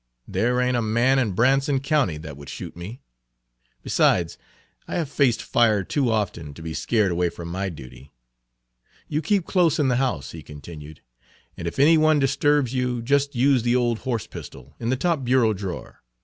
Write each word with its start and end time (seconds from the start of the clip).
There 0.27 0.59
ain't 0.59 0.75
a 0.75 0.81
man 0.81 1.19
in 1.19 1.33
Branson 1.33 1.79
County 1.79 2.17
that 2.17 2.35
would 2.35 2.49
shoot 2.49 2.75
me. 2.75 3.01
Besides, 3.83 4.35
I 4.87 4.95
have 4.95 5.11
faced 5.11 5.43
fire 5.43 5.83
too 5.83 6.09
often 6.09 6.55
to 6.55 6.63
be 6.63 6.73
scared 6.73 7.11
away 7.11 7.29
from 7.29 7.49
my 7.49 7.69
duty. 7.69 8.11
You 9.07 9.21
keep 9.21 9.45
close 9.45 9.77
in 9.77 9.89
the 9.89 9.97
house," 9.97 10.31
he 10.31 10.41
continued, 10.41 11.01
"and 11.55 11.67
if 11.67 11.77
any 11.77 11.99
one 11.99 12.17
disturbs 12.17 12.73
you 12.73 13.03
just 13.03 13.35
use 13.35 13.61
the 13.61 13.75
old 13.75 13.99
horse 13.99 14.25
pistol 14.25 14.75
in 14.79 14.89
the 14.89 14.97
top 14.97 15.23
bureau 15.23 15.53
drawer. 15.53 16.01